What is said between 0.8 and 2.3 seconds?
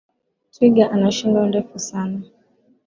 ana shingo ndefu sana